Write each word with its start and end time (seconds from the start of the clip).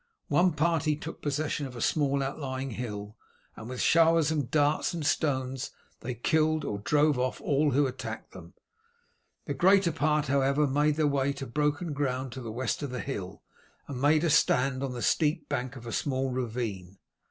One 0.29 0.53
party 0.53 0.95
took 0.95 1.21
possession 1.21 1.67
of 1.67 1.75
a 1.75 1.79
small 1.79 2.23
outlying 2.23 2.71
hill, 2.71 3.17
and 3.55 3.69
with 3.69 3.79
showers 3.81 4.31
of 4.31 4.49
darts 4.49 4.95
and 4.95 5.05
stones 5.05 5.69
they 5.99 6.15
killed 6.15 6.65
or 6.65 6.79
drove 6.79 7.19
off 7.19 7.39
all 7.39 7.69
who 7.73 7.85
attacked 7.85 8.31
them. 8.31 8.55
The 9.45 9.53
greater 9.53 9.91
part, 9.91 10.25
however, 10.25 10.65
made 10.65 10.95
their 10.95 11.05
way 11.05 11.33
to 11.33 11.45
broken 11.45 11.93
ground 11.93 12.31
to 12.31 12.41
the 12.41 12.51
west 12.51 12.81
of 12.81 12.89
the 12.89 12.99
hill, 12.99 13.43
and 13.87 14.01
made 14.01 14.23
a 14.23 14.31
stand 14.31 14.81
on 14.81 14.93
the 14.93 15.03
steep 15.03 15.47
bank 15.47 15.75
of 15.75 15.85
a 15.85 15.91
small 15.91 16.31
ravine. 16.31 16.97